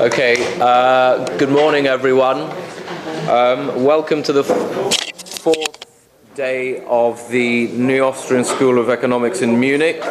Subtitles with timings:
[0.00, 2.42] Okay, uh, good morning, everyone.
[3.26, 5.86] Um, welcome to the fourth
[6.34, 10.02] day of the New Austrian School of Economics in Munich.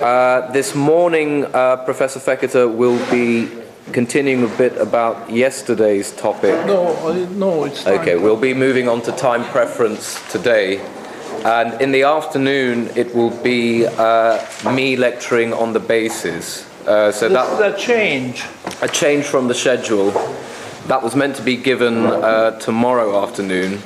[0.00, 3.48] Uh, this morning, uh, Professor Fekete will be
[3.92, 6.54] continuing a bit about yesterday's topic.
[6.66, 7.86] No, I, no, it's.
[7.86, 10.78] Okay, we'll be moving on to time preference today.
[11.44, 16.66] And in the afternoon, it will be uh, me lecturing on the basis.
[16.86, 18.44] Uh, so This that is a change.
[18.82, 20.10] a change from the schedule
[20.88, 23.80] that was meant to be given uh, tomorrow afternoon,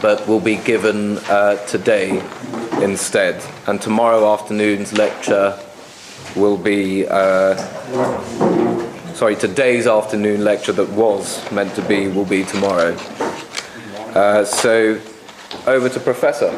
[0.00, 2.22] but will be given uh, today
[2.80, 3.44] instead.
[3.66, 5.58] And tomorrow afternoon's lecture
[6.34, 7.54] will be, uh,
[9.14, 12.94] sorry, today's afternoon lecture that was meant to be will be tomorrow.
[14.14, 15.00] Uh, so
[15.66, 16.50] over to Professor.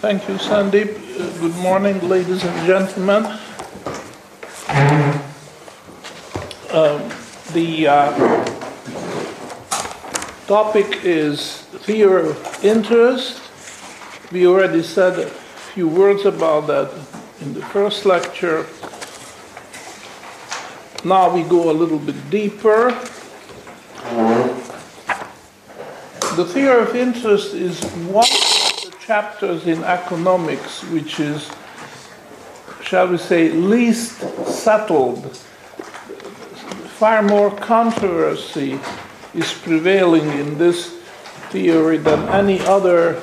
[0.00, 0.90] Thank you, Sandeep.
[0.94, 3.24] Uh, Good morning, ladies and gentlemen.
[6.70, 7.10] Um,
[7.52, 8.44] the uh,
[10.46, 13.40] topic is theory of interest.
[14.32, 16.92] We already said a few words about that
[17.40, 18.66] in the first lecture.
[21.04, 22.88] Now we go a little bit deeper.
[26.36, 31.50] The theory of interest is one of the chapters in economics which is,
[32.82, 35.36] shall we say, least settled.
[36.96, 38.80] Far more controversy
[39.34, 40.94] is prevailing in this
[41.50, 43.22] theory than any other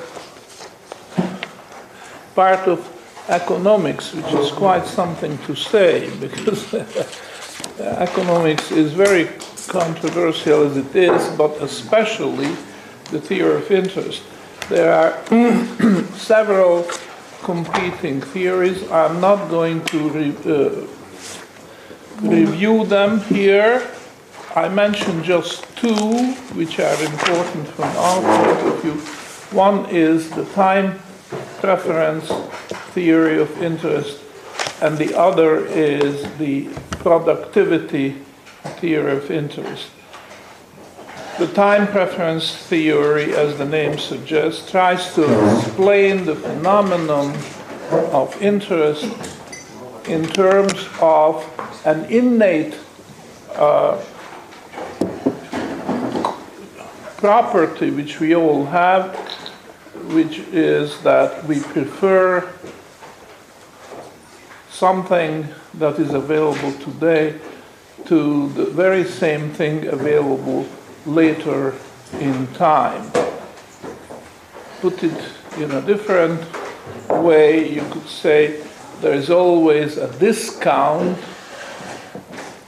[2.36, 2.88] part of
[3.28, 6.72] economics, which is quite something to say because
[7.82, 9.28] economics is very
[9.68, 12.54] controversial as it is, but especially
[13.10, 14.22] the theory of interest.
[14.68, 15.24] There are
[16.16, 16.86] several
[17.42, 18.90] competing theories.
[18.90, 20.86] I'm not going to re- uh,
[22.22, 23.86] review them here.
[24.54, 28.94] I mentioned just two, which are important from our point of view.
[29.56, 30.98] One is the time
[31.60, 32.28] preference
[32.94, 34.21] theory of interest,
[34.82, 38.16] and the other is the productivity
[38.80, 39.90] theory of interest.
[41.38, 45.22] The time preference theory, as the name suggests, tries to
[45.56, 47.32] explain the phenomenon
[48.12, 49.04] of interest
[50.08, 51.46] in terms of
[51.86, 52.76] an innate
[53.54, 54.02] uh,
[57.18, 59.14] property which we all have,
[60.12, 62.52] which is that we prefer
[64.72, 67.38] something that is available today
[68.06, 70.66] to the very same thing available
[71.06, 71.74] later
[72.18, 73.10] in time.
[74.80, 75.22] Put it
[75.58, 76.40] in a different
[77.08, 78.64] way, you could say
[79.00, 81.18] there is always a discount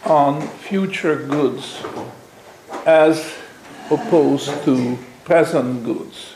[0.05, 1.83] on future goods
[2.87, 3.35] as
[3.91, 6.34] opposed to present goods.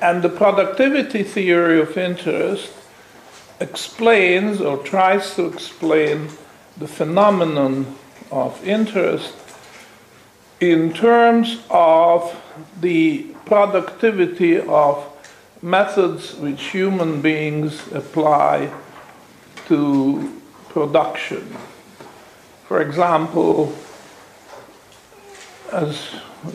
[0.00, 2.72] And the productivity theory of interest
[3.60, 6.28] explains or tries to explain
[6.78, 7.96] the phenomenon
[8.30, 9.34] of interest
[10.60, 12.34] in terms of
[12.80, 15.04] the productivity of
[15.62, 18.72] methods which human beings apply
[19.66, 20.40] to
[20.70, 21.56] production.
[22.66, 23.74] For example,
[25.72, 26.08] as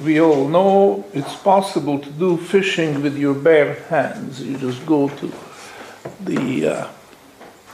[0.04, 4.42] we all know, it's possible to do fishing with your bare hands.
[4.42, 5.32] You just go to
[6.22, 6.88] the uh,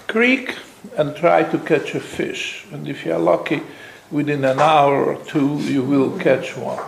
[0.07, 0.56] creek
[0.97, 2.66] and try to catch a fish.
[2.72, 3.62] And if you're lucky,
[4.09, 6.84] within an hour or two, you will catch one.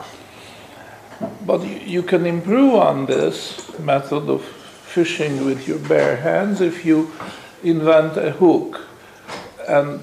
[1.45, 7.11] But you- can improve on this method of fishing with your bare hands if you
[7.63, 8.81] invent a hook
[9.67, 10.01] and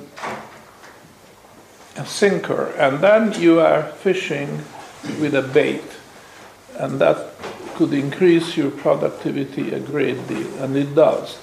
[2.00, 4.62] a sinker, and then you are fishing
[5.20, 5.84] with a bait,
[6.78, 7.34] and that
[7.74, 11.38] could increase your productivity a great deal, and it does.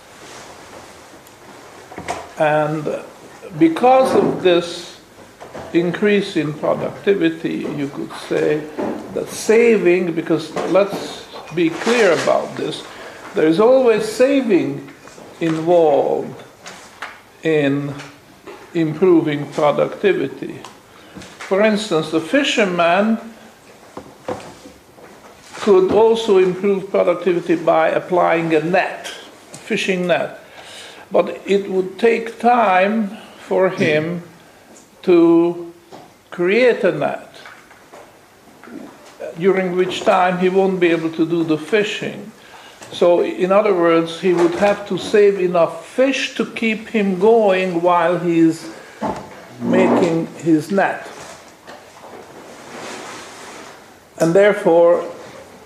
[2.39, 2.83] And
[3.59, 4.99] because of this
[5.73, 8.67] increase in productivity, you could say
[9.13, 12.83] that saving, because let's be clear about this,
[13.35, 14.91] there is always saving
[15.39, 16.43] involved
[17.43, 17.93] in
[18.79, 20.61] improving productivity.
[21.39, 23.19] For instance, the fisherman
[25.55, 29.07] could also improve productivity by applying a net,
[29.53, 30.39] a fishing net.
[31.11, 34.23] But it would take time for him
[35.03, 35.73] to
[36.29, 37.27] create a net.
[39.37, 42.31] during which time he won't be able to do the fishing.
[42.91, 47.81] So, in other words, he would have to save enough fish to keep him going
[47.81, 48.73] while he's
[49.59, 51.07] making his net.
[54.19, 55.03] And therefore,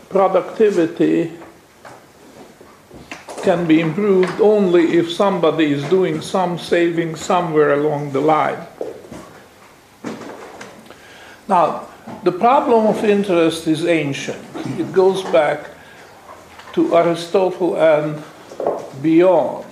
[0.09, 1.31] productivity
[3.43, 8.59] can be improved only if somebody is doing some saving somewhere along the line.
[11.47, 11.87] Now,
[12.23, 14.43] the problem of interest is ancient.
[14.79, 15.69] It goes back
[16.73, 18.23] to Aristotle and
[19.01, 19.65] beyond.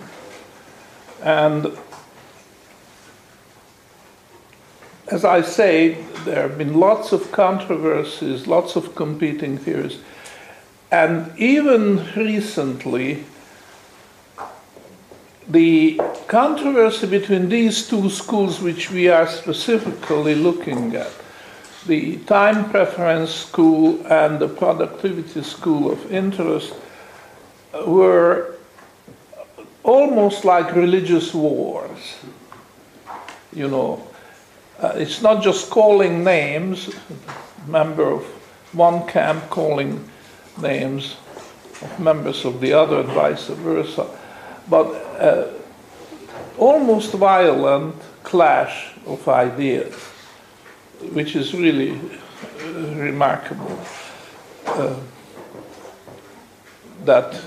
[1.23, 1.77] And
[5.07, 9.99] as I say, there have been lots of controversies, lots of competing theories.
[10.91, 13.23] And even recently,
[15.47, 21.11] the controversy between these two schools, which we are specifically looking at,
[21.87, 26.73] the time preference school and the productivity school of interest,
[27.73, 28.55] were
[29.83, 32.17] almost like religious wars.
[33.53, 34.07] You know,
[34.79, 36.89] uh, it's not just calling names,
[37.67, 38.23] member of
[38.73, 40.07] one camp calling
[40.61, 41.17] names
[41.81, 44.07] of members of the other and vice versa,
[44.69, 44.85] but
[45.19, 45.47] uh,
[46.57, 49.95] almost violent clash of ideas,
[51.13, 53.79] which is really uh, remarkable.
[57.05, 57.41] That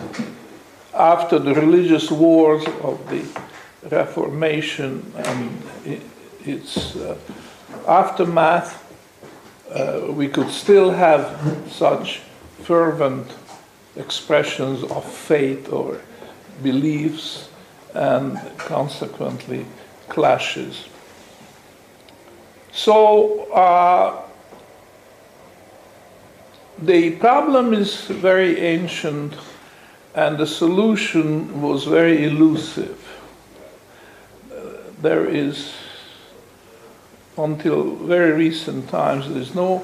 [0.94, 3.24] after the religious wars of the
[3.90, 5.62] Reformation and
[6.44, 7.16] its uh,
[7.86, 8.78] aftermath,
[9.70, 12.20] uh, we could still have such
[12.62, 13.26] fervent
[13.96, 16.00] expressions of faith or
[16.62, 17.48] beliefs
[17.94, 19.66] and consequently
[20.08, 20.86] clashes.
[22.72, 24.22] So uh,
[26.78, 29.34] the problem is very ancient
[30.14, 32.98] and the solution was very elusive.
[35.00, 35.72] There is
[37.36, 39.82] until very recent times, there is no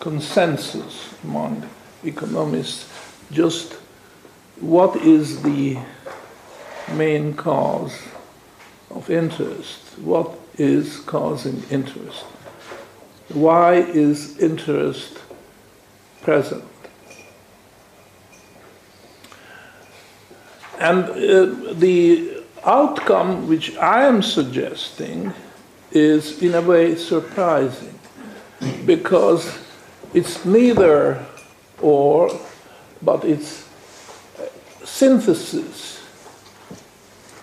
[0.00, 1.68] consensus among
[2.04, 2.90] economists
[3.30, 3.74] just
[4.60, 5.78] what is the
[6.92, 7.98] main cause
[8.90, 9.98] of interest?
[9.98, 12.24] What is causing interest?
[13.30, 15.18] Why is interest
[16.24, 16.64] present?
[20.78, 25.32] And uh, the outcome which I am suggesting
[25.92, 27.98] is in a way surprising
[28.84, 29.58] because
[30.12, 31.24] it's neither
[31.80, 32.30] or,
[33.02, 33.68] but it's
[34.84, 36.02] synthesis.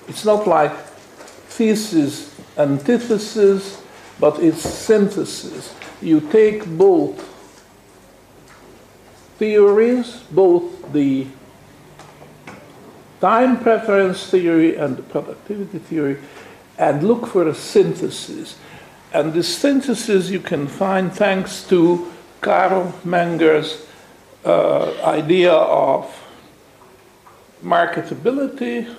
[0.08, 0.76] It's not like
[1.50, 3.82] thesis, antithesis,
[4.20, 5.74] but it's synthesis.
[6.02, 7.31] You take both
[9.42, 11.26] theories, both the
[13.20, 16.18] time preference theory and the productivity theory,
[16.78, 18.60] and look for a synthesis.
[19.12, 22.12] And this synthesis you can find thanks to
[22.42, 23.84] Carl Menger's
[24.46, 26.06] uh, idea of
[27.64, 28.96] marketability,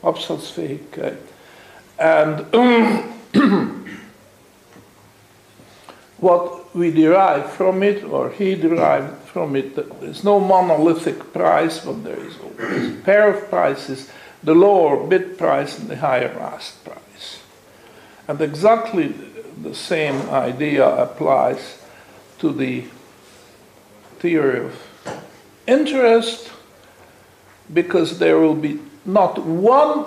[0.00, 1.18] Absatzfähigkeit,
[1.98, 2.46] and
[6.18, 12.04] what we derive from it, or he derived from it, there's no monolithic price, but
[12.04, 14.10] there is always a pair of prices
[14.42, 17.40] the lower bid price and the higher ask price.
[18.28, 19.14] And exactly
[19.60, 21.82] the same idea applies
[22.38, 22.84] to the
[24.18, 24.74] theory of
[25.66, 26.52] interest
[27.72, 30.06] because there will be not one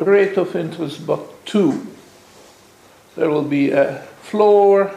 [0.00, 1.86] rate of interest but two.
[3.16, 4.94] There will be a floor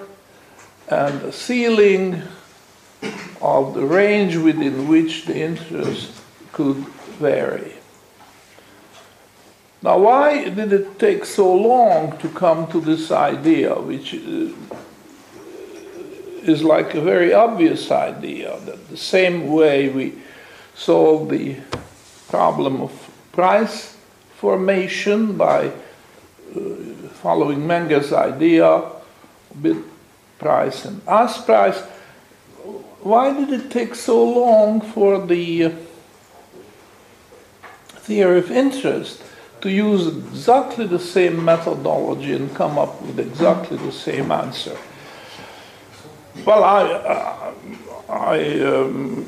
[0.89, 2.21] and a ceiling
[3.41, 6.11] of the range within which the interest
[6.51, 6.77] could
[7.19, 7.73] vary.
[9.81, 14.49] Now, why did it take so long to come to this idea, which uh,
[16.43, 20.13] is like a very obvious idea that the same way we
[20.75, 21.57] solve the
[22.29, 22.91] problem of
[23.31, 23.97] price
[24.37, 25.71] formation by uh,
[27.21, 28.83] following Menger's idea,
[29.61, 29.83] bid
[30.39, 31.81] price and ask price,
[33.03, 35.71] why did it take so long for the uh,
[37.95, 39.23] theory of interest
[39.63, 44.77] to use exactly the same methodology and come up with exactly the same answer.
[46.45, 47.53] Well, I, uh,
[48.09, 49.25] I, um,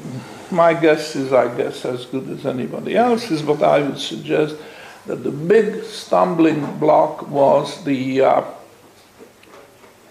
[0.52, 4.58] my guess is, I guess, as good as anybody else's, but I would suggest
[5.06, 8.44] that the big stumbling block was the uh,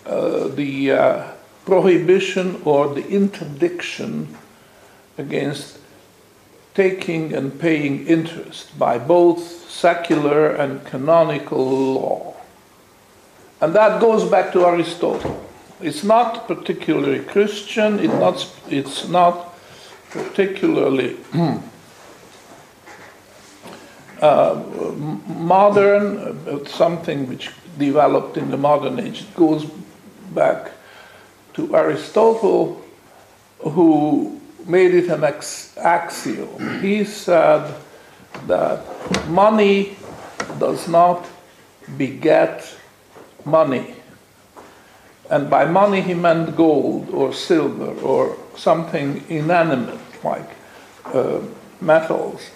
[0.06, 1.33] uh, the uh,
[1.64, 4.37] prohibition or the interdiction
[5.16, 5.78] against
[6.75, 12.35] taking and paying interest by both secular and canonical law.
[13.61, 15.40] And that goes back to Aristotle.
[15.80, 19.54] It's not particularly Christian, it not, it's not
[20.11, 21.16] particularly
[24.21, 24.62] uh,
[25.26, 29.23] modern, something which developed in the modern age.
[29.23, 29.64] It goes
[30.35, 30.71] back
[31.54, 32.82] to Aristotle,
[33.61, 36.80] who made it an axiom.
[36.80, 37.75] He said
[38.46, 38.84] that
[39.28, 39.96] money
[40.58, 41.26] does not
[41.96, 42.76] beget
[43.44, 43.94] money.
[45.30, 50.49] And by money he meant gold or silver or something inanimate like
[51.06, 51.40] uh,
[51.80, 52.50] metals.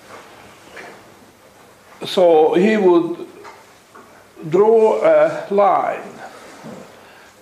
[2.07, 3.27] So he would
[4.49, 6.13] draw a line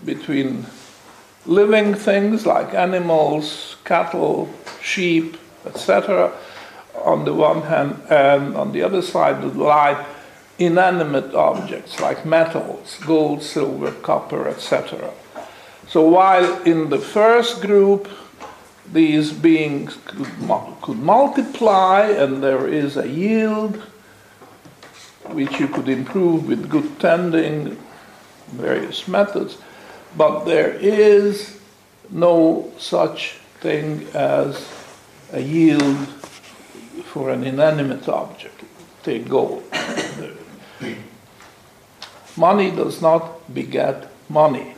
[0.05, 0.67] between
[1.47, 4.51] living things like animals, cattle,
[4.83, 6.33] sheep, etc.,
[7.05, 10.05] on the one hand, and on the other side would lie
[10.59, 15.13] inanimate objects like metals, gold, silver, copper, etc.
[15.89, 18.09] So while in the first group
[18.93, 20.29] these beings could,
[20.83, 23.77] could multiply and there is a yield
[25.27, 27.77] which you could improve with good tending,
[28.49, 29.59] various methods,
[30.17, 31.61] but there is
[32.11, 34.69] no such thing as
[35.33, 36.09] a yield
[37.05, 38.63] for an inanimate object.
[39.03, 39.63] Take gold.
[42.37, 44.75] money does not beget money.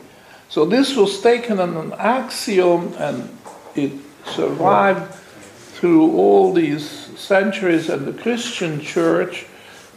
[0.49, 3.29] So this was taken as an axiom and
[3.75, 3.91] it
[4.25, 9.45] survived through all these centuries and the Christian church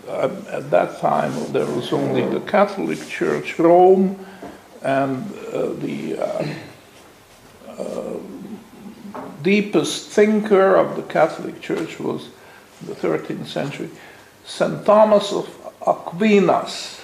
[0.09, 4.19] um, at that time there was only the Catholic Church, Rome,
[4.83, 6.55] and uh, the uh,
[7.69, 8.17] uh,
[9.43, 12.29] deepest thinker of the Catholic Church was
[12.87, 13.91] the 13th century,
[14.45, 14.85] St.
[14.85, 15.49] Thomas of
[15.87, 17.01] Aquinas.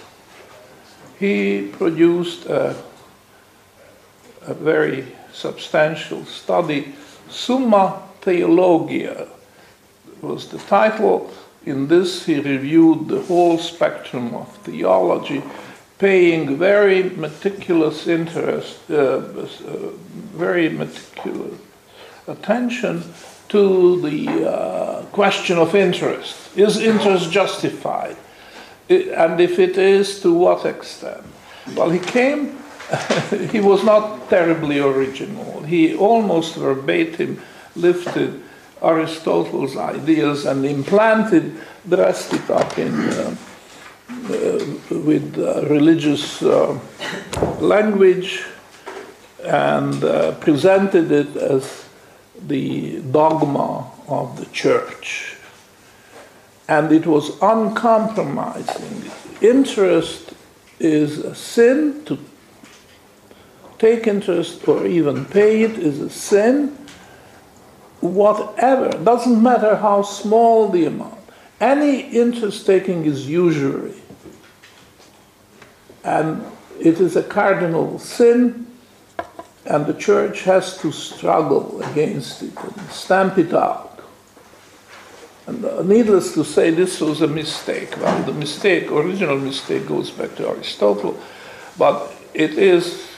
[1.19, 2.77] He produced a,
[4.43, 6.95] a very substantial study,
[7.29, 9.29] Summa Theologia
[10.21, 11.31] was the title
[11.65, 15.43] in this, he reviewed the whole spectrum of theology,
[15.99, 19.51] paying very meticulous interest, uh, uh,
[20.35, 21.55] very meticulous
[22.27, 23.03] attention
[23.49, 26.57] to the uh, question of interest.
[26.57, 28.17] Is interest justified?
[28.89, 31.25] and if it is, to what extent?
[31.77, 32.59] Well, he came,
[33.51, 35.63] he was not terribly original.
[35.63, 37.41] He almost verbatim
[37.77, 38.43] lifted
[38.83, 41.57] Aristotle's ideas and implanted,
[41.89, 43.37] dressed it up in, uh,
[44.91, 46.79] with uh, religious uh,
[47.61, 48.45] language
[49.45, 51.89] and uh, presented it as
[52.47, 55.37] the dogma of the church.
[56.69, 59.11] And it was uncompromising.
[59.41, 60.33] Interest
[60.79, 62.05] is a sin.
[62.07, 62.19] To
[63.79, 66.79] take interest or even pay it is a sin
[68.01, 71.18] whatever, doesn't matter how small the amount,
[71.61, 73.95] any interest taking is usury.
[76.05, 76.45] And
[76.79, 78.67] it is a cardinal sin,
[79.67, 84.01] and the church has to struggle against it and stamp it out.
[85.47, 87.97] And uh, needless to say, this was a mistake.
[87.97, 91.19] Well, the mistake, original mistake, goes back to Aristotle,
[91.77, 93.09] but it is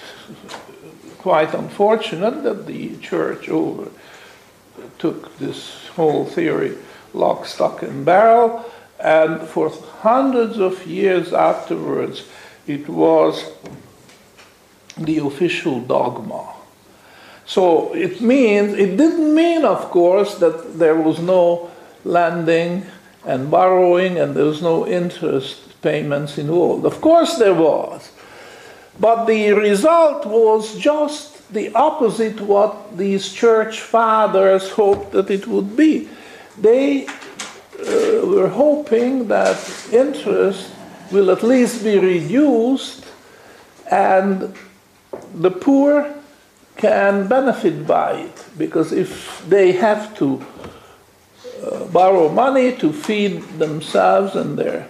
[1.19, 3.91] quite unfortunate that the church over
[4.99, 6.77] took this whole theory
[7.15, 8.65] lock, stock, and barrel,
[8.99, 12.25] and for hundreds of years afterwards,
[12.67, 13.51] it was
[14.99, 16.55] the official dogma.
[17.47, 21.71] So it means, it didn't mean, of course, that there was no
[22.05, 22.87] lending
[23.25, 26.85] and borrowing and there was no interest payments involved.
[26.85, 28.13] Of course there was.
[28.99, 35.77] But the result was just the opposite what these church fathers hoped that it would
[35.77, 36.09] be.
[36.61, 39.59] They uh, were hoping that
[39.93, 40.71] interest
[41.11, 43.05] will at least be reduced
[43.91, 44.55] and
[45.35, 46.15] the poor
[46.77, 50.45] can benefit by it because if they have to
[51.63, 54.87] uh, borrow money to feed themselves and their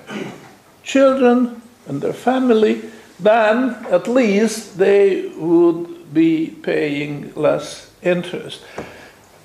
[0.82, 2.82] children and their family,
[3.18, 8.62] then at least they would be paying less interest.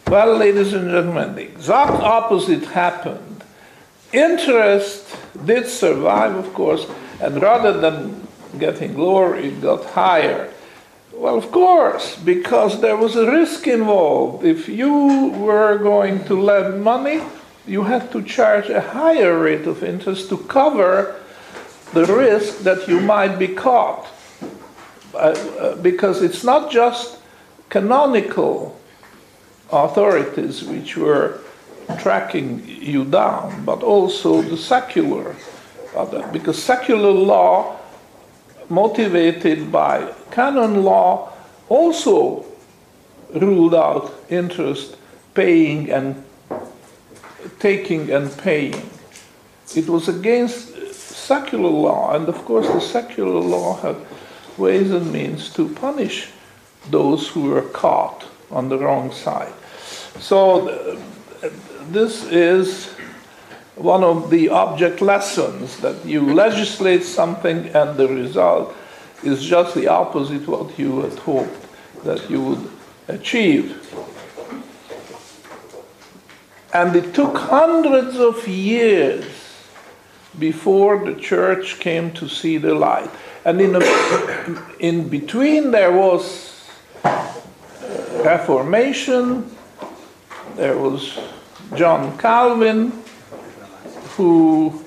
[0.07, 3.43] Well, ladies and gentlemen, the exact opposite happened.
[4.13, 6.85] Interest did survive, of course,
[7.19, 8.27] and rather than
[8.59, 10.53] getting lower, it got higher.
[11.11, 14.45] Well, of course, because there was a risk involved.
[14.45, 17.21] If you were going to lend money,
[17.65, 21.19] you had to charge a higher rate of interest to cover
[21.93, 24.05] the risk that you might be caught.
[25.15, 27.17] Uh, uh, because it's not just
[27.69, 28.79] canonical
[29.75, 31.39] authorities which were
[31.99, 35.35] tracking you down, but also the secular,
[35.95, 37.77] uh, because secular law,
[38.69, 41.31] motivated by canon law,
[41.69, 42.45] also
[43.33, 44.97] ruled out interest
[45.33, 46.23] paying and
[47.59, 48.89] taking and paying.
[49.75, 53.97] It was against secular law, and of course, the secular law had
[54.57, 56.29] ways and means to punish
[56.89, 59.53] those who were caught on the wrong side.
[60.19, 61.49] So, uh,
[61.89, 62.95] this is
[63.75, 68.73] one of the object lessons that you legislate something and the result
[69.23, 72.71] is just the opposite what you had hoped that you would
[73.07, 73.81] achieve.
[76.73, 79.25] And it took hundreds of years
[80.39, 83.09] before the church came to see the light.
[83.45, 86.69] And in, a, in between, there was
[88.23, 89.49] Reformation,
[90.55, 91.19] there was
[91.75, 92.91] John Calvin,
[94.15, 94.81] who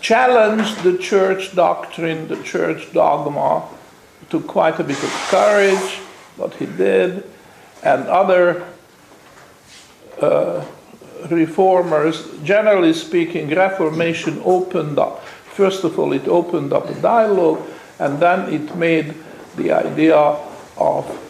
[0.00, 3.68] challenged the church doctrine, the church dogma,
[4.30, 6.00] took quite a bit of courage,
[6.38, 7.24] but he did,
[7.82, 8.66] and other
[10.20, 10.64] uh,
[11.30, 15.24] reformers, generally speaking, Reformation opened up.
[15.24, 17.62] First of all, it opened up a dialogue,
[17.98, 19.14] and then it made
[19.56, 21.25] the idea of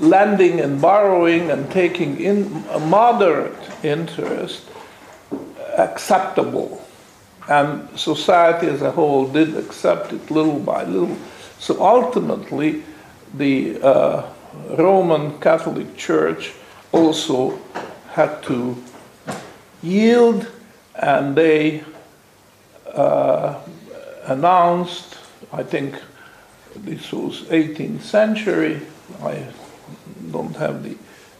[0.00, 4.68] lending and borrowing and taking in a moderate interest
[5.76, 6.82] acceptable.
[7.48, 11.16] And society as a whole did accept it little by little.
[11.58, 12.82] So ultimately,
[13.34, 14.28] the uh,
[14.76, 16.52] Roman Catholic Church
[16.92, 17.58] also
[18.10, 18.82] had to
[19.82, 20.50] yield,
[20.94, 21.84] and they
[22.92, 23.60] uh,
[24.24, 25.18] announced,
[25.52, 26.00] I think
[26.74, 28.80] this was 18th century,
[29.22, 29.46] I
[30.36, 30.96] don't have the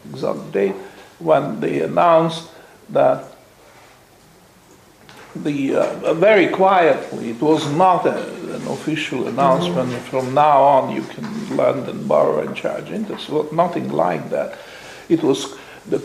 [0.09, 0.75] exact date,
[1.19, 2.49] when they announced
[2.89, 3.19] that
[5.43, 8.17] the uh, very quietly, it was not a,
[8.55, 9.89] an official announcement.
[9.89, 10.09] Mm-hmm.
[10.09, 13.29] From now on, you can lend and borrow and charge interest.
[13.29, 14.57] Well, nothing like that.
[15.09, 15.55] It was
[15.85, 16.01] the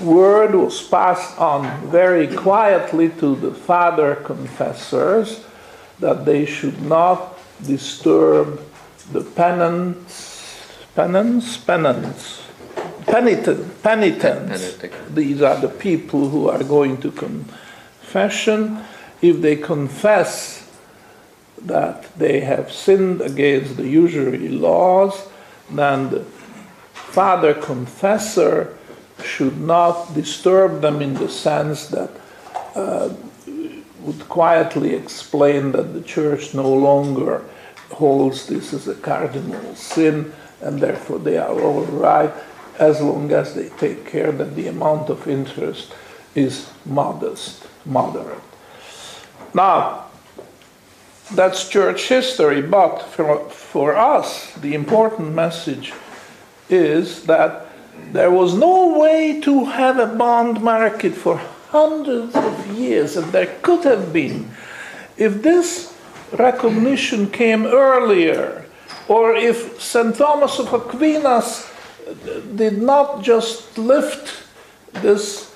[0.00, 5.44] word was passed on very quietly to the father confessors
[6.00, 8.60] that they should not disturb
[9.12, 10.35] the penance,
[10.96, 12.42] penance, penance,
[13.04, 14.78] penitent, penitents.
[15.10, 18.82] These are the people who are going to confession.
[19.20, 20.66] If they confess
[21.60, 25.28] that they have sinned against the usury laws,
[25.70, 26.24] then the
[26.94, 28.74] father confessor
[29.22, 32.10] should not disturb them in the sense that
[32.74, 33.12] uh,
[34.00, 37.42] would quietly explain that the church no longer
[37.90, 42.32] holds this as a cardinal sin and therefore they are all right
[42.78, 45.94] as long as they take care that the amount of interest
[46.34, 48.42] is modest, moderate.
[49.54, 50.06] Now,
[51.34, 55.92] that's church history, but for, for us, the important message
[56.68, 57.66] is that
[58.12, 61.38] there was no way to have a bond market for
[61.70, 64.50] hundreds of years, and there could have been.
[65.16, 65.96] If this
[66.32, 68.65] recognition came earlier,
[69.08, 70.16] or if St.
[70.16, 71.70] Thomas of Aquinas
[72.54, 74.44] did not just lift
[74.94, 75.54] this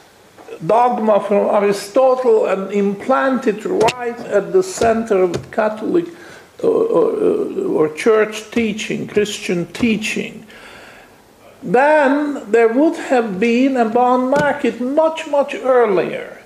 [0.66, 6.06] dogma from Aristotle and implant it right at the center of Catholic
[6.62, 10.46] or, or, or church teaching, Christian teaching,
[11.62, 16.42] then there would have been a bond market much, much earlier.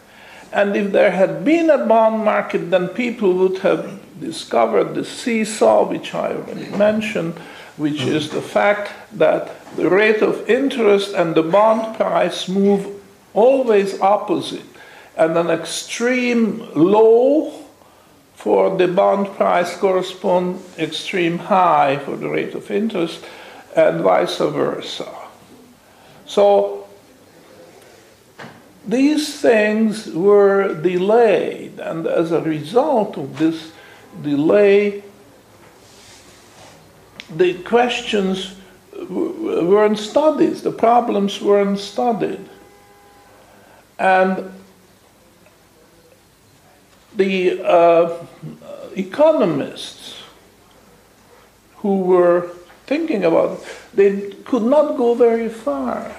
[0.53, 5.89] And if there had been a bond market, then people would have discovered the seesaw,
[5.89, 7.35] which I already mentioned,
[7.77, 8.17] which mm-hmm.
[8.17, 12.87] is the fact that the rate of interest and the bond price move
[13.35, 14.67] always opposite.
[15.17, 17.53] And an extreme low
[18.35, 23.25] for the bond price corresponds extreme high for the rate of interest
[23.77, 25.13] and vice versa.
[26.27, 26.87] So
[28.87, 33.73] these things were delayed, and as a result of this
[34.23, 35.03] delay,
[37.37, 38.55] the questions
[39.09, 42.49] weren't studied, the problems weren't studied.
[43.99, 44.53] And
[47.17, 48.27] the uh,
[48.97, 50.23] economists
[51.77, 52.51] who were
[52.87, 56.11] thinking about it, they could not go very far.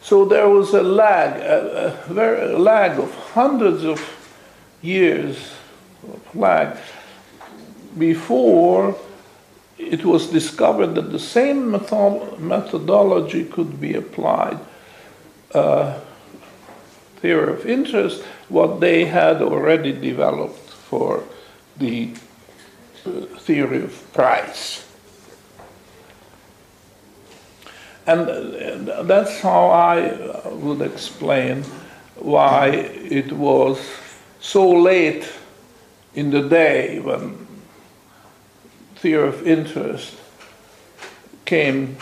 [0.00, 4.00] So there was a lag, a, a, very, a lag of hundreds of
[4.82, 5.52] years
[6.06, 6.76] of lag
[7.98, 8.96] before
[9.78, 14.58] it was discovered that the same method- methodology could be applied.
[15.52, 15.98] Uh,
[17.20, 21.24] theory of interest, what they had already developed for
[21.76, 22.10] the
[23.06, 24.84] uh, theory of price.
[28.06, 31.62] And that's how I uh, would explain
[32.16, 33.80] why it was
[34.40, 35.26] so late
[36.14, 37.43] in the day when
[39.04, 40.14] theory of interest
[41.44, 41.94] came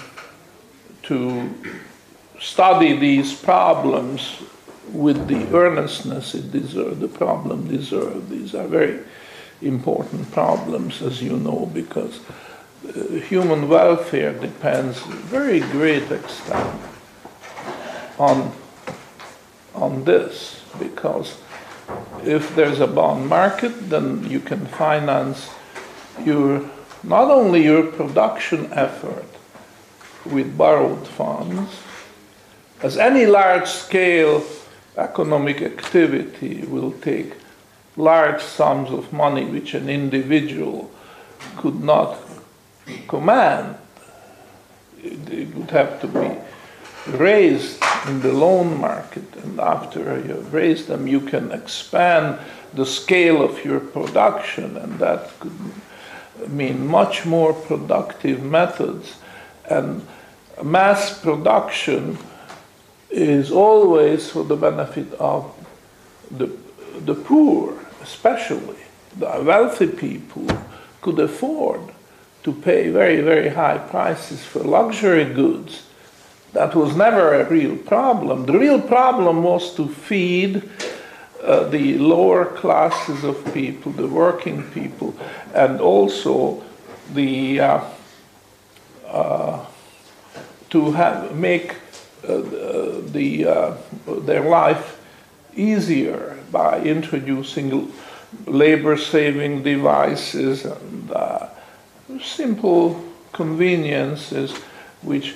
[1.02, 1.52] to
[2.38, 4.40] study these problems
[4.92, 8.30] with the earnestness it deserved, the problem deserved.
[8.30, 9.00] These are very
[9.60, 12.20] important problems, as you know, because
[12.86, 16.80] uh, human welfare depends very great extent
[18.16, 18.52] on,
[19.74, 21.36] on this, because
[22.24, 25.50] if there's a bond market, then you can finance
[26.24, 26.70] your
[27.02, 29.26] not only your production effort
[30.24, 31.70] with borrowed funds,
[32.82, 34.44] as any large scale
[34.96, 37.34] economic activity will take
[37.96, 40.90] large sums of money which an individual
[41.56, 42.18] could not
[43.08, 43.76] command.
[45.02, 46.36] It would have to be
[47.16, 52.38] raised in the loan market, and after you have raised them, you can expand
[52.74, 55.52] the scale of your production, and that could
[56.48, 59.16] mean much more productive methods.
[59.68, 60.06] And
[60.62, 62.18] mass production
[63.10, 65.52] is always for the benefit of
[66.30, 66.50] the,
[67.00, 68.76] the poor, especially.
[69.18, 70.46] The wealthy people
[71.02, 71.80] could afford
[72.44, 75.84] to pay very, very high prices for luxury goods.
[76.52, 78.46] That was never a real problem.
[78.46, 80.68] The real problem was to feed
[81.42, 85.14] uh, the lower classes of people, the working people,
[85.54, 86.62] and also
[87.12, 87.84] the uh,
[89.06, 89.66] uh,
[90.70, 91.74] to have make
[92.26, 92.40] uh,
[93.12, 93.76] the uh,
[94.20, 95.00] their life
[95.54, 97.92] easier by introducing
[98.46, 101.10] labor-saving devices and
[102.22, 104.52] simple conveniences
[105.02, 105.34] which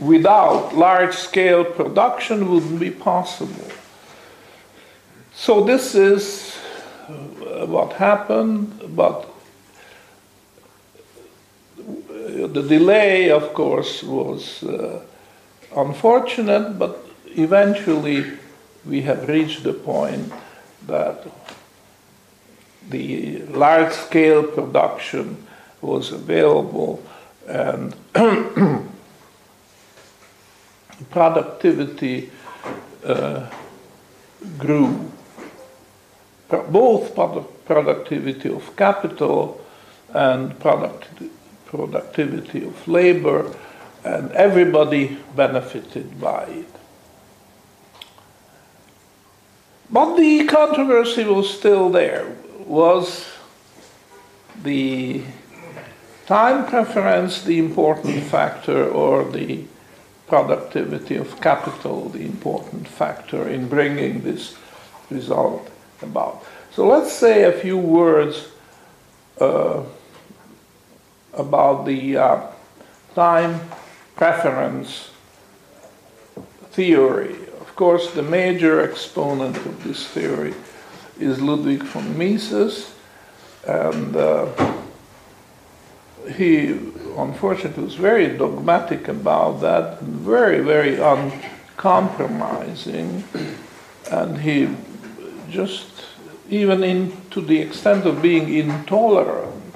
[0.00, 3.70] without large-scale production wouldn't be possible.
[5.34, 6.56] So this is
[7.08, 9.28] uh, what happened, but
[12.52, 15.00] the delay, of course, was uh,
[15.76, 18.24] unfortunate, but eventually
[18.84, 20.32] we have reached the point
[20.86, 21.26] that
[22.88, 25.46] the large scale production
[25.80, 27.02] was available
[27.46, 27.94] and
[31.10, 32.30] productivity
[33.04, 33.48] uh,
[34.58, 35.10] grew.
[36.52, 37.14] Both
[37.64, 39.60] productivity of capital
[40.12, 41.08] and product,
[41.66, 43.54] productivity of labor,
[44.04, 46.68] and everybody benefited by it.
[49.90, 52.36] But the controversy was still there.
[52.66, 53.26] Was
[54.62, 55.22] the
[56.26, 59.64] time preference the important factor or the
[60.26, 64.56] productivity of capital the important factor in bringing this
[65.10, 65.71] result
[66.02, 66.44] about?
[66.72, 68.48] So let's say a few words
[69.40, 69.82] uh,
[71.34, 72.40] about the uh,
[73.14, 73.60] time
[74.16, 75.10] preference
[76.70, 77.36] theory.
[77.60, 80.54] Of course, the major exponent of this theory
[81.18, 82.94] is Ludwig von Mises,
[83.66, 84.46] and uh,
[86.36, 86.78] he
[87.16, 93.24] unfortunately was very dogmatic about that, very, very uncompromising,
[94.10, 94.68] and he
[95.50, 95.91] just,
[96.52, 99.74] even in, to the extent of being intolerant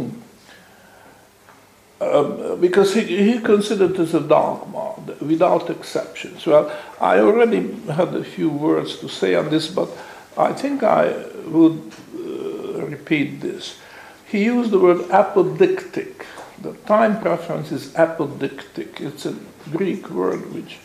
[2.00, 6.44] um, because he, he considered this a dogma without exceptions.
[6.44, 9.88] Well, I already had a few words to say on this, but
[10.36, 13.78] I think I would uh, repeat this.
[14.26, 16.24] He used the word apodictic.
[16.62, 19.00] The time preference is apodictic.
[19.00, 19.36] It's a
[19.70, 20.80] Greek word which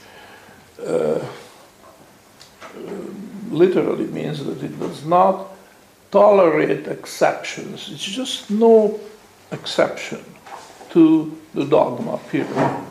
[0.86, 1.26] uh,
[3.50, 5.48] literally means that it does not
[6.12, 7.90] tolerate exceptions.
[7.92, 9.00] It's just no
[9.52, 10.24] exception
[10.92, 12.82] to the dogma period.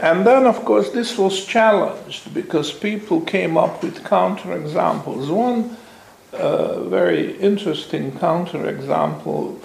[0.00, 5.28] And then, of course, this was challenged because people came up with counterexamples.
[5.28, 5.76] One
[6.32, 9.58] a very interesting counterexample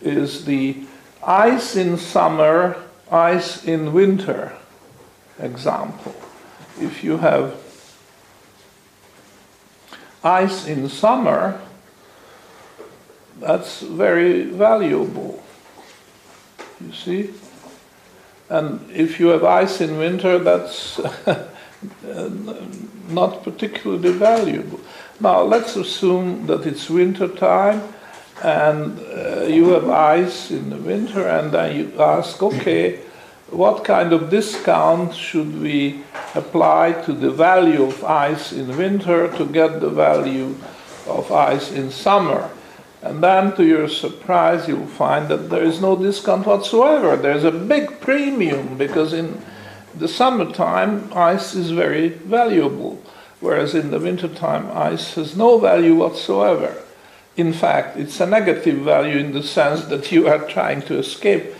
[0.00, 0.84] is the
[1.22, 2.76] ice in summer,
[3.10, 4.52] ice in winter
[5.38, 6.14] example.
[6.80, 7.54] If you have
[10.26, 11.60] ice in summer,
[13.38, 15.42] that's very valuable.
[16.80, 17.30] You see?
[18.48, 21.00] And if you have ice in winter, that's
[23.08, 24.80] not particularly valuable.
[25.20, 27.82] Now, let's assume that it's winter time
[28.42, 33.00] and uh, you have ice in the winter, and then you ask, okay,
[33.50, 36.02] what kind of discount should we
[36.34, 40.56] apply to the value of ice in winter to get the value
[41.06, 42.50] of ice in summer?
[43.02, 47.16] And then, to your surprise, you'll find that there is no discount whatsoever.
[47.16, 49.40] There's a big premium because in
[49.94, 53.00] the summertime, ice is very valuable,
[53.38, 56.82] whereas in the wintertime, ice has no value whatsoever.
[57.36, 61.54] In fact, it's a negative value in the sense that you are trying to escape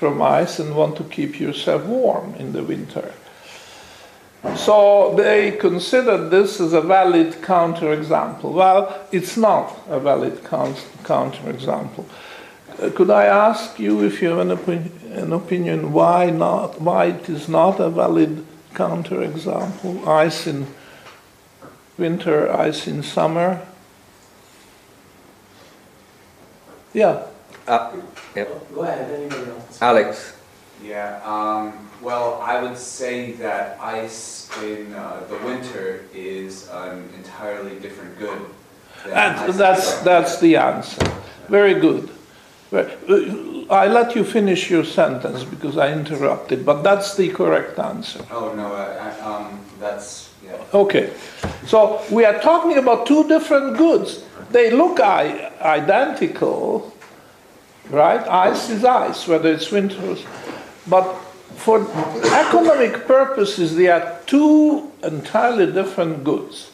[0.00, 3.12] from ice and want to keep yourself warm in the winter.
[4.56, 8.50] So they considered this as a valid counterexample.
[8.50, 12.06] Well, it's not a valid counterexample.
[12.78, 16.80] Uh, could I ask you if you have an, opi- an opinion why not?
[16.80, 20.06] Why it is not a valid counterexample?
[20.06, 20.66] Ice in
[21.98, 23.60] winter, ice in summer.
[26.94, 27.26] Yeah.
[27.68, 27.92] Uh,
[28.34, 28.74] yep.
[28.74, 29.82] Go ahead, anybody else?
[29.82, 30.36] Alex.
[30.82, 37.78] Yeah, um, well, I would say that ice in uh, the winter is an entirely
[37.78, 38.40] different good.
[39.04, 41.04] And that's, that's the answer.
[41.48, 42.10] Very good.
[42.70, 47.78] Very- uh, I let you finish your sentence because I interrupted, but that's the correct
[47.78, 48.24] answer.
[48.30, 50.56] Oh, no, I, I, um, that's, yeah.
[50.74, 51.12] Okay,
[51.66, 54.24] so we are talking about two different goods.
[54.50, 56.92] They look I- identical,
[57.90, 58.26] right?
[58.28, 60.00] Ice is ice, whether it's winter.
[60.10, 60.16] or-
[60.86, 61.04] But
[61.56, 61.80] for
[62.32, 66.70] economic purposes, they are two entirely different goods.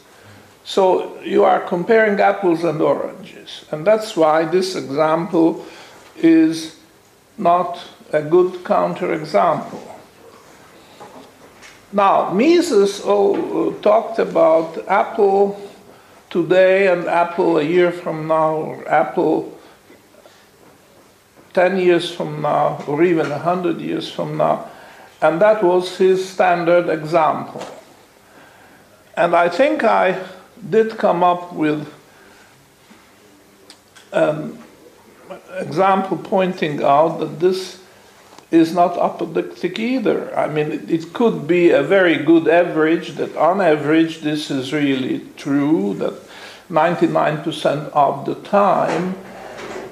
[0.63, 3.65] So you are comparing apples and oranges.
[3.71, 5.65] And that's why this example
[6.17, 6.75] is
[7.37, 7.79] not
[8.11, 9.81] a good counterexample.
[11.93, 15.57] Now, Mises oh, talked about Apple
[16.29, 19.56] today and Apple a year from now, or Apple
[21.57, 24.69] 10 years from now, or even 100 years from now,
[25.23, 27.65] and that was his standard example.
[29.15, 30.23] And I think I
[30.69, 31.91] did come up with
[34.11, 34.59] an
[35.57, 37.81] example pointing out that this
[38.51, 40.31] is not apodictic either.
[40.37, 44.71] I mean, it, it could be a very good average that on average this is
[44.71, 46.13] really true, that
[46.69, 49.15] 99% of the time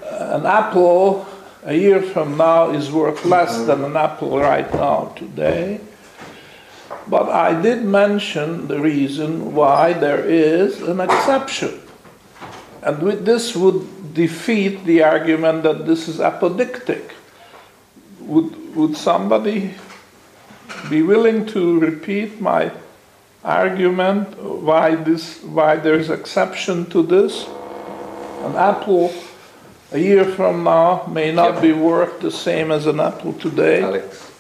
[0.04, 1.26] uh, an apple
[1.66, 5.82] a year from now is worth less than an apple right now today.
[7.08, 11.82] But I did mention the reason why there is an exception.
[12.84, 17.12] And with this would defeat the argument that this is apodictic.
[18.20, 19.74] Would, would somebody
[20.88, 22.72] be willing to repeat my
[23.44, 27.48] argument why this why there's exception to this?
[28.46, 29.12] An apple
[29.92, 33.82] a year from now may not be worth the same as an apple today.
[33.82, 34.32] Alex.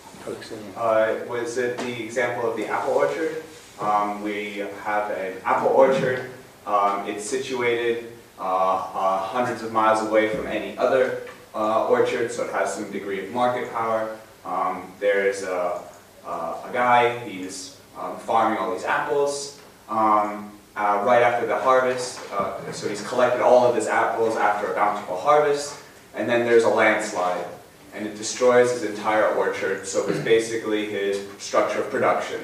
[0.75, 3.43] Uh, was it the example of the apple orchard?
[3.79, 6.31] Um, we have an apple orchard.
[6.65, 11.21] Um, it's situated uh, uh, hundreds of miles away from any other
[11.53, 14.17] uh, orchard, so it has some degree of market power.
[14.43, 15.81] Um, there's a,
[16.25, 19.59] a, a guy, he's um, farming all these apples.
[19.87, 24.71] Um, uh, right after the harvest, uh, so he's collected all of his apples after
[24.71, 25.81] a bountiful harvest,
[26.13, 27.45] and then there's a landslide
[27.95, 32.41] and it destroys his entire orchard, so it's basically his structure of production.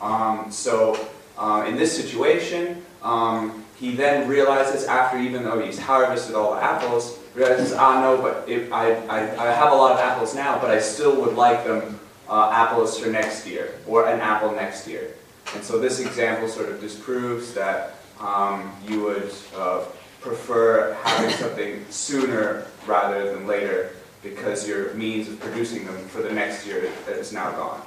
[0.00, 6.34] Um, so uh, in this situation, um, he then realizes after, even though he's harvested
[6.34, 9.98] all the apples, realizes, ah no, but if I, I, I have a lot of
[9.98, 14.20] apples now, but I still would like them uh, apples for next year, or an
[14.20, 15.14] apple next year.
[15.54, 19.84] And so this example sort of disproves that um, you would uh,
[20.20, 23.90] prefer having something sooner rather than later
[24.22, 27.82] because your means of producing them for the next year is now gone.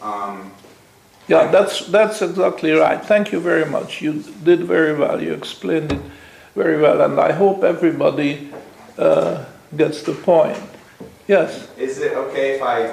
[0.00, 0.52] Um,
[1.28, 3.04] Yeah, that's, that's exactly right.
[3.04, 4.00] Thank you very much.
[4.00, 5.22] You did very well.
[5.22, 6.00] You explained it
[6.56, 8.50] very well, and I hope everybody
[8.98, 9.44] uh,
[9.76, 10.58] gets the point.
[11.28, 12.90] Yes, is it okay if I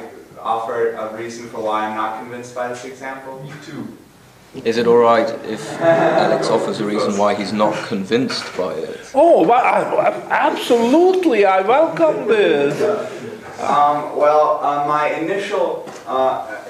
[0.48, 3.44] offer a reason for why I'm not convinced by this example?
[3.44, 3.98] Me too.
[4.64, 9.12] Is it all right if Alex offers a reason why he's not convinced by it?
[9.14, 9.64] Oh, well,
[10.00, 12.82] I, absolutely, I welcome this.
[13.60, 16.64] Um, well, uh, my initial, uh,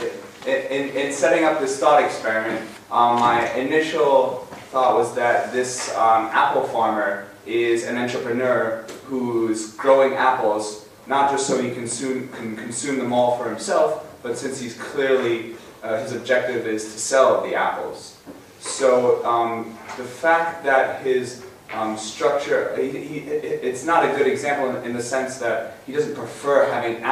[0.45, 2.61] in, in, in setting up this thought experiment,
[2.91, 10.13] um, my initial thought was that this um, apple farmer is an entrepreneur who's growing
[10.15, 14.77] apples, not just so he consume, can consume them all for himself, but since he's
[14.77, 18.19] clearly, uh, his objective is to sell the apples.
[18.59, 24.75] So um, the fact that his um, structure, he, he, it's not a good example
[24.75, 27.07] in, in the sense that he doesn't prefer having apples